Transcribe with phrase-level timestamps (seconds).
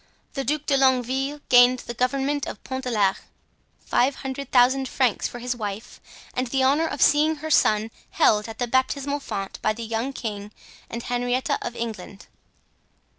[0.33, 3.19] The Duc de Longueville gained the government of Pont de l'Arche,
[3.85, 6.01] five hundred thousand francs for his wife
[6.33, 10.11] and the honor of seeing her son held at the baptismal font by the young
[10.11, 10.51] king
[10.89, 12.25] and Henrietta of England.